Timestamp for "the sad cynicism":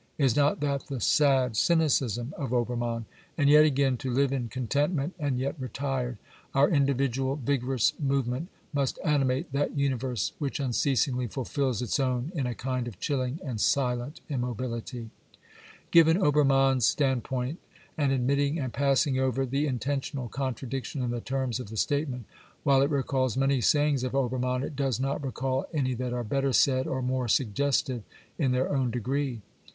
0.87-2.33